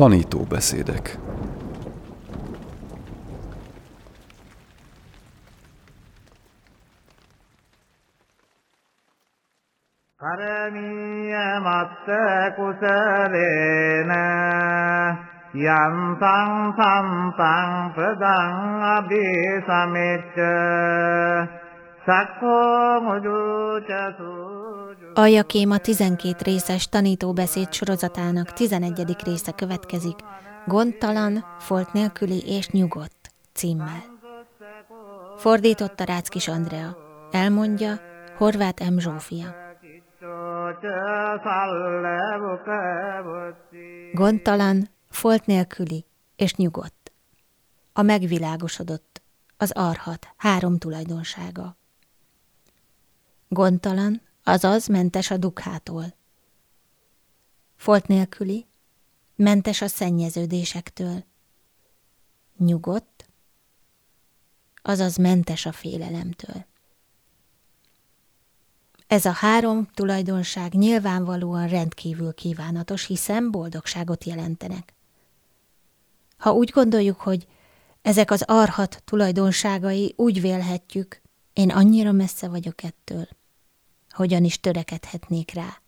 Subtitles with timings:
[0.00, 1.18] Tanítóbeszédek
[10.20, 12.08] කරමීය මත්ත
[12.56, 14.12] කුසලේන
[15.54, 18.54] යන්තං සම්පං ප්‍රදං
[18.86, 20.36] අභිසමෙච්ච
[25.13, 29.15] Aljakém a 12 részes tanítóbeszéd sorozatának 11.
[29.23, 30.15] része következik,
[30.65, 34.03] Gondtalan, folt nélküli és nyugodt címmel.
[35.37, 36.97] Fordította Ráckis Andrea.
[37.31, 37.99] Elmondja
[38.37, 38.97] Horváth M.
[38.97, 39.55] Zsófia.
[44.13, 47.11] Gondtalan, folt nélküli és nyugodt.
[47.93, 49.21] A megvilágosodott,
[49.57, 51.75] az arhat három tulajdonsága.
[53.47, 56.15] Gondtalan, azaz mentes a dukhától.
[57.75, 58.67] Folt nélküli,
[59.35, 61.23] mentes a szennyeződésektől.
[62.57, 63.25] Nyugodt,
[64.81, 66.65] azaz mentes a félelemtől.
[69.07, 74.93] Ez a három tulajdonság nyilvánvalóan rendkívül kívánatos, hiszen boldogságot jelentenek.
[76.37, 77.47] Ha úgy gondoljuk, hogy
[78.01, 81.21] ezek az arhat tulajdonságai, úgy vélhetjük,
[81.53, 83.27] én annyira messze vagyok ettől,
[84.11, 85.81] hogyan is törekedhetnék rá.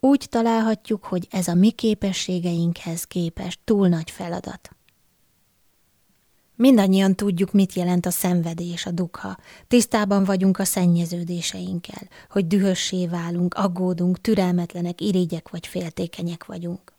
[0.00, 4.70] Úgy találhatjuk, hogy ez a mi képességeinkhez képest túl nagy feladat.
[6.56, 9.36] Mindannyian tudjuk, mit jelent a szenvedés, a dukha.
[9.68, 16.92] Tisztában vagyunk a szennyeződéseinkkel, hogy dühössé válunk, aggódunk, türelmetlenek, irigyek vagy féltékenyek vagyunk.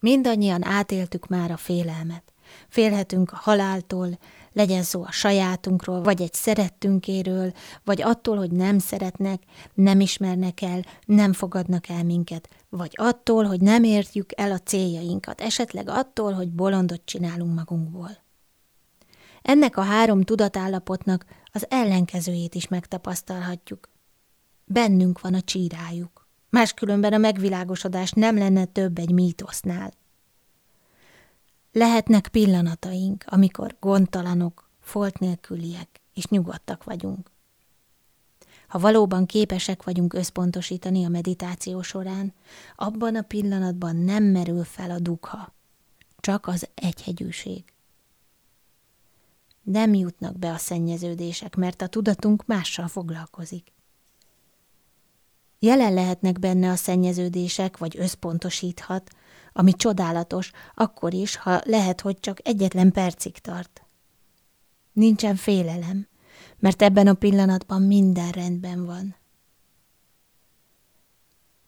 [0.00, 2.22] Mindannyian átéltük már a félelmet.
[2.68, 4.18] Félhetünk a haláltól,
[4.52, 7.52] legyen szó a sajátunkról, vagy egy szerettünkéről,
[7.84, 9.42] vagy attól, hogy nem szeretnek,
[9.74, 15.40] nem ismernek el, nem fogadnak el minket, vagy attól, hogy nem értjük el a céljainkat,
[15.40, 18.10] esetleg attól, hogy bolondot csinálunk magunkból.
[19.42, 23.88] Ennek a három tudatállapotnak az ellenkezőjét is megtapasztalhatjuk.
[24.64, 26.26] Bennünk van a csírájuk.
[26.50, 29.92] Máskülönben a megvilágosodás nem lenne több egy mítosznál.
[31.72, 37.30] Lehetnek pillanataink, amikor gondtalanok, folt nélküliek és nyugodtak vagyunk.
[38.68, 42.32] Ha valóban képesek vagyunk összpontosítani a meditáció során,
[42.76, 45.54] abban a pillanatban nem merül fel a dugha,
[46.20, 47.64] csak az egyhegyűség.
[49.62, 53.72] Nem jutnak be a szennyeződések, mert a tudatunk mással foglalkozik.
[55.58, 59.10] Jelen lehetnek benne a szennyeződések, vagy összpontosíthat,
[59.52, 63.82] ami csodálatos, akkor is, ha lehet, hogy csak egyetlen percig tart.
[64.92, 66.06] Nincsen félelem,
[66.58, 69.16] mert ebben a pillanatban minden rendben van.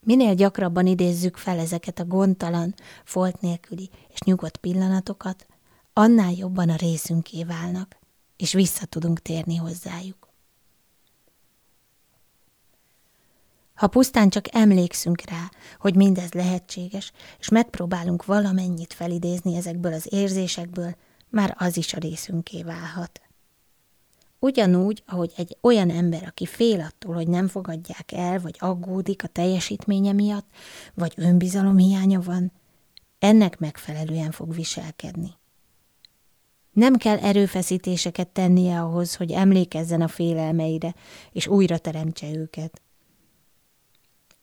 [0.00, 2.74] Minél gyakrabban idézzük fel ezeket a gondtalan,
[3.04, 5.46] folt nélküli és nyugodt pillanatokat,
[5.92, 7.96] annál jobban a részünké válnak,
[8.36, 10.23] és vissza tudunk térni hozzájuk.
[13.84, 20.96] Ha pusztán csak emlékszünk rá, hogy mindez lehetséges, és megpróbálunk valamennyit felidézni ezekből az érzésekből,
[21.28, 23.20] már az is a részünké válhat.
[24.38, 29.28] Ugyanúgy, ahogy egy olyan ember, aki fél attól, hogy nem fogadják el, vagy aggódik a
[29.28, 30.48] teljesítménye miatt,
[30.94, 32.52] vagy önbizalomhiánya van,
[33.18, 35.30] ennek megfelelően fog viselkedni.
[36.72, 40.94] Nem kell erőfeszítéseket tennie ahhoz, hogy emlékezzen a félelmeire,
[41.32, 42.82] és újra teremtse őket.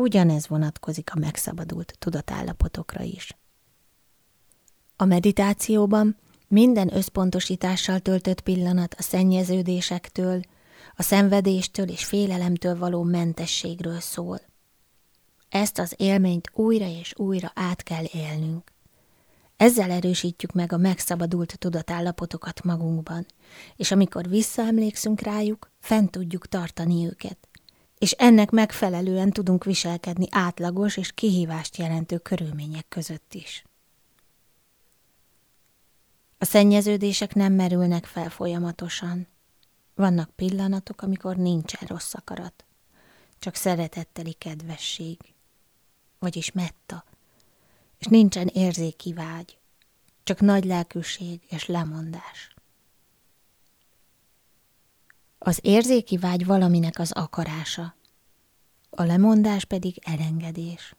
[0.00, 3.36] Ugyanez vonatkozik a megszabadult tudatállapotokra is.
[4.96, 6.16] A meditációban
[6.48, 10.40] minden összpontosítással töltött pillanat a szennyeződésektől,
[10.96, 14.40] a szenvedéstől és félelemtől való mentességről szól.
[15.48, 18.72] Ezt az élményt újra és újra át kell élnünk.
[19.56, 23.26] Ezzel erősítjük meg a megszabadult tudatállapotokat magunkban,
[23.76, 27.49] és amikor visszaemlékszünk rájuk, fent tudjuk tartani őket
[28.00, 33.64] és ennek megfelelően tudunk viselkedni átlagos és kihívást jelentő körülmények között is.
[36.38, 39.26] A szennyeződések nem merülnek fel folyamatosan.
[39.94, 42.64] Vannak pillanatok, amikor nincsen rossz akarat,
[43.38, 45.18] csak szeretetteli kedvesség,
[46.18, 47.04] vagyis metta,
[47.98, 49.58] és nincsen érzéki vágy,
[50.22, 52.49] csak nagy lelkűség és lemondás.
[55.42, 57.94] Az érzéki vágy valaminek az akarása,
[58.90, 60.94] a lemondás pedig elengedés.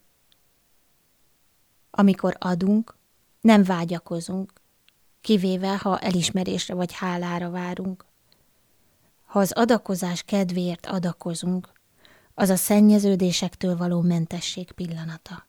[1.92, 2.96] Amikor adunk,
[3.42, 4.54] nem vágyakozunk,
[5.22, 8.06] kivéve, ha elismerésre vagy hálára várunk.
[9.26, 11.72] Ha az adakozás kedvéért adakozunk,
[12.34, 15.48] az a szennyeződésektől való mentesség pillanata.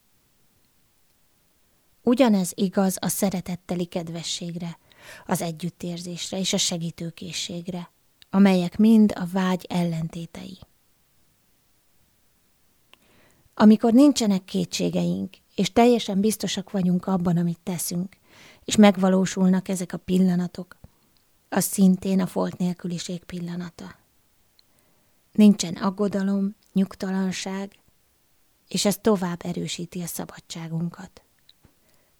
[2.01, 4.77] Ugyanez igaz a szeretetteli kedvességre,
[5.25, 7.91] az együttérzésre és a segítőkészségre,
[8.33, 10.57] amelyek mind a vágy ellentétei.
[13.53, 18.17] Amikor nincsenek kétségeink, és teljesen biztosak vagyunk abban, amit teszünk,
[18.65, 20.77] és megvalósulnak ezek a pillanatok,
[21.49, 23.95] az szintén a folt nélküliség pillanata.
[25.31, 27.79] Nincsen aggodalom, nyugtalanság,
[28.67, 31.22] és ez tovább erősíti a szabadságunkat.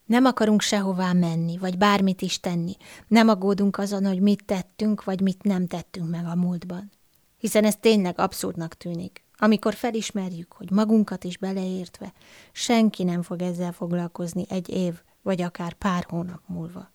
[0.04, 2.76] Nem akarunk sehová menni, vagy bármit is tenni.
[3.08, 6.90] Nem aggódunk azon, hogy mit tettünk, vagy mit nem tettünk meg a múltban.
[7.38, 9.24] Hiszen ez tényleg abszurdnak tűnik.
[9.36, 12.12] Amikor felismerjük, hogy magunkat is beleértve,
[12.52, 16.92] senki nem fog ezzel foglalkozni egy év, vagy akár pár hónap múlva.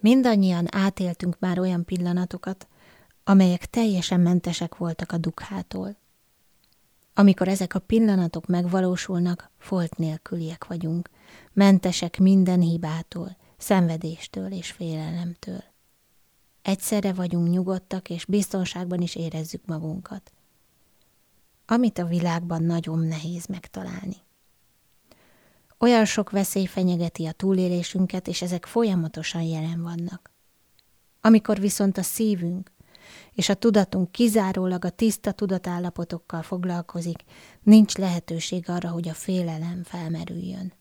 [0.00, 2.68] Mindannyian átéltünk már olyan pillanatokat,
[3.24, 5.96] amelyek teljesen mentesek voltak a dukhától.
[7.18, 11.10] Amikor ezek a pillanatok megvalósulnak, folt nélküliek vagyunk,
[11.52, 15.64] mentesek minden hibától, szenvedéstől és félelemtől.
[16.62, 20.32] Egyszerre vagyunk nyugodtak, és biztonságban is érezzük magunkat.
[21.66, 24.16] Amit a világban nagyon nehéz megtalálni.
[25.78, 30.32] Olyan sok veszély fenyegeti a túlélésünket, és ezek folyamatosan jelen vannak.
[31.20, 32.72] Amikor viszont a szívünk,
[33.32, 37.24] és a tudatunk kizárólag a tiszta tudatállapotokkal foglalkozik,
[37.62, 40.72] nincs lehetőség arra, hogy a félelem felmerüljön.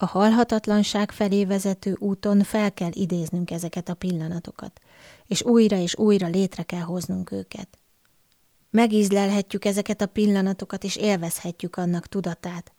[0.00, 4.80] A halhatatlanság felé vezető úton fel kell idéznünk ezeket a pillanatokat,
[5.26, 7.78] és újra és újra létre kell hoznunk őket.
[8.70, 12.72] Megízlelhetjük ezeket a pillanatokat, és élvezhetjük annak tudatát,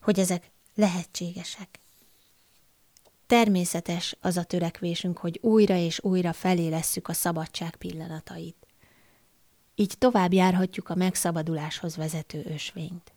[0.00, 1.80] hogy ezek lehetségesek.
[3.26, 8.66] Természetes az a törekvésünk, hogy újra és újra felélesszük a szabadság pillanatait.
[9.74, 13.14] Így tovább járhatjuk a megszabaduláshoz vezető ösvényt.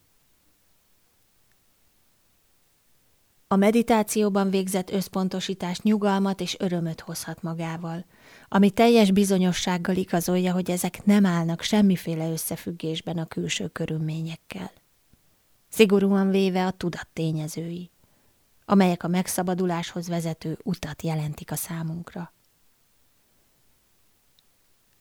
[3.47, 8.05] A meditációban végzett összpontosítás nyugalmat és örömöt hozhat magával,
[8.47, 14.71] ami teljes bizonyossággal igazolja, hogy ezek nem állnak semmiféle összefüggésben a külső körülményekkel.
[15.69, 17.89] Szigorúan véve a tudat tényezői
[18.69, 22.33] amelyek a megszabaduláshoz vezető utat jelentik a számunkra.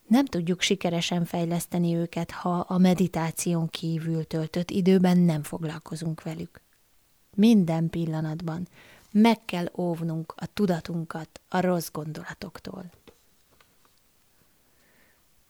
[0.06, 6.60] Nem tudjuk sikeresen fejleszteni őket, ha a meditáción kívül töltött időben nem foglalkozunk velük.
[7.34, 8.68] Minden pillanatban
[9.10, 12.90] meg kell óvnunk a tudatunkat a rossz gondolatoktól.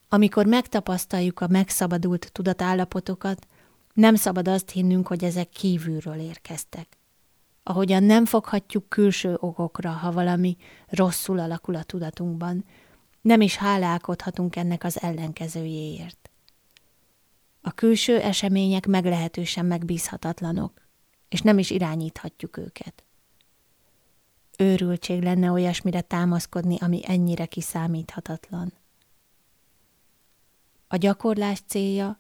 [0.09, 3.47] Amikor megtapasztaljuk a megszabadult tudatállapotokat,
[3.93, 6.98] nem szabad azt hinnünk, hogy ezek kívülről érkeztek
[7.69, 10.57] ahogyan nem foghatjuk külső okokra, ha valami
[10.87, 12.65] rosszul alakul a tudatunkban,
[13.21, 16.31] nem is hálálkodhatunk ennek az ellenkezőjéért.
[17.61, 20.73] A külső események meglehetősen megbízhatatlanok,
[21.29, 23.05] és nem is irányíthatjuk őket.
[24.59, 28.73] Őrültség lenne olyasmire támaszkodni, ami ennyire kiszámíthatatlan.
[30.87, 32.19] A gyakorlás célja,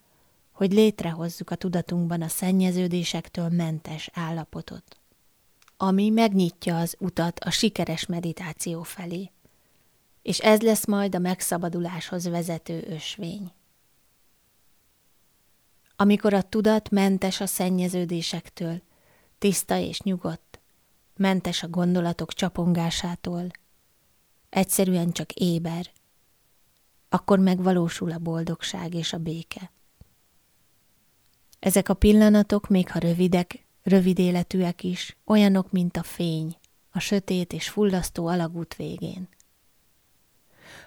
[0.52, 4.98] hogy létrehozzuk a tudatunkban a szennyeződésektől mentes állapotot
[5.80, 9.30] ami megnyitja az utat a sikeres meditáció felé.
[10.22, 13.52] És ez lesz majd a megszabaduláshoz vezető ösvény.
[15.96, 18.82] Amikor a tudat mentes a szennyeződésektől,
[19.38, 20.60] tiszta és nyugodt,
[21.16, 23.46] mentes a gondolatok csapongásától,
[24.48, 25.90] egyszerűen csak éber,
[27.08, 29.70] akkor megvalósul a boldogság és a béke.
[31.58, 36.56] Ezek a pillanatok, még ha rövidek, rövid életűek is, olyanok, mint a fény,
[36.90, 39.28] a sötét és fullasztó alagút végén.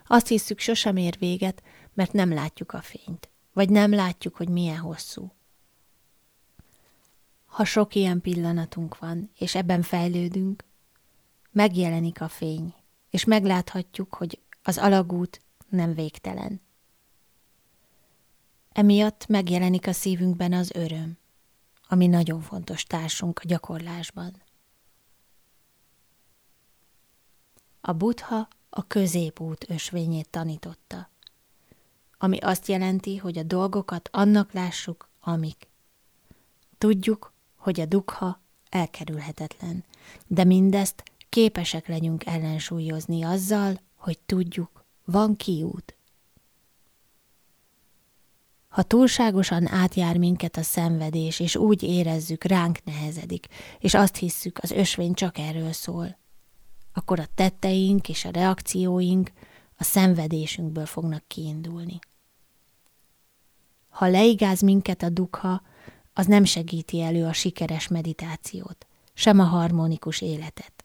[0.08, 4.77] Azt hiszük, sosem ér véget, mert nem látjuk a fényt, vagy nem látjuk, hogy milyen
[4.77, 5.31] hosszú.
[7.46, 10.63] Ha sok ilyen pillanatunk van, és ebben fejlődünk,
[11.51, 12.74] megjelenik a fény,
[13.10, 16.62] és megláthatjuk, hogy az alagút nem végtelen.
[18.72, 21.20] Emiatt megjelenik a szívünkben az öröm
[21.92, 24.42] ami nagyon fontos társunk a gyakorlásban.
[27.82, 31.10] A buddha a középút ösvényét tanította,
[32.18, 35.70] ami azt jelenti, hogy a dolgokat annak lássuk, amik.
[36.78, 39.84] Tudjuk, hogy a dukha elkerülhetetlen,
[40.28, 45.96] de mindezt képesek legyünk ellensúlyozni azzal, hogy tudjuk, van kiút.
[48.82, 53.48] Ha túlságosan átjár minket a szenvedés, és úgy érezzük, ránk nehezedik,
[53.80, 56.18] és azt hisszük, az ösvény csak erről szól,
[56.94, 59.32] akkor a tetteink és a reakcióink
[59.78, 62.00] a szenvedésünkből fognak kiindulni.
[63.90, 65.62] Ha leigáz minket a dukha,
[66.14, 70.81] az nem segíti elő a sikeres meditációt, sem a harmonikus életet.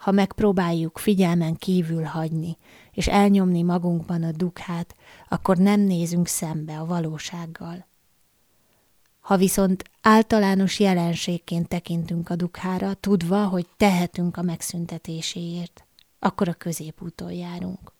[0.00, 2.56] Ha megpróbáljuk figyelmen kívül hagyni,
[2.92, 4.96] és elnyomni magunkban a dukhát,
[5.28, 7.86] akkor nem nézünk szembe a valósággal.
[9.20, 15.84] Ha viszont általános jelenségként tekintünk a dukhára, tudva, hogy tehetünk a megszüntetéséért,
[16.18, 17.92] akkor a középúton járunk.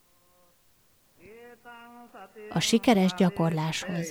[2.51, 4.09] A sikeres gyakorláshoz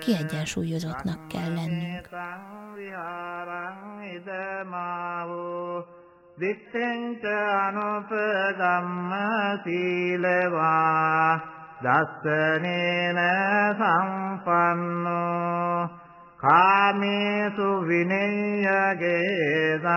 [0.00, 2.08] kiegyensúlyozottnak kell lennünk.
[6.38, 7.24] දිට්ඨංච
[7.56, 9.10] අනුපගම්ම
[9.64, 11.40] සීලවා
[11.80, 13.18] දස්සනේන
[13.78, 15.88] සම්පන්නෝ
[16.40, 19.88] කාමේසු විනේයගේසං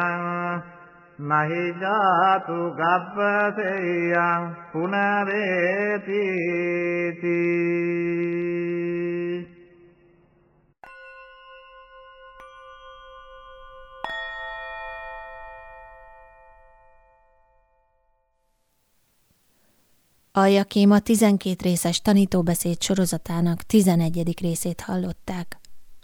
[1.24, 6.18] මහිජාතු ගබ්බසෙයං පුනරේතිති
[20.38, 24.40] Aljakém a 12 részes tanítóbeszéd sorozatának 11.
[24.40, 25.60] részét hallották,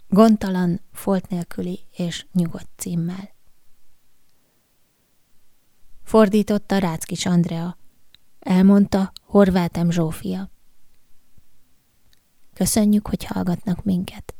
[0.08, 3.34] gondtalan, folt nélküli és nyugodt címmel.
[6.02, 7.76] Fordította Ráckis Andrea,
[8.40, 9.90] elmondta Horváth M.
[9.90, 10.50] Zsófia.
[12.54, 14.34] Köszönjük, hogy hallgatnak minket.